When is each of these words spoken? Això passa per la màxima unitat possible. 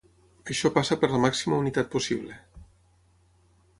Això 0.53 0.71
passa 0.77 0.95
per 1.03 1.09
la 1.11 1.19
màxima 1.25 1.59
unitat 1.65 1.93
possible. 1.97 2.39